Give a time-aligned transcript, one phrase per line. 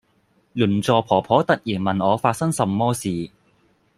[0.55, 3.29] 鄰座婆婆突然問我發生什麼事